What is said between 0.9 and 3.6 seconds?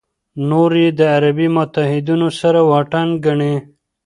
د عربي متحدینو سره واټن ګڼي.